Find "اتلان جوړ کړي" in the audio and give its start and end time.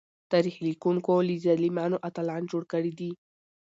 2.07-2.91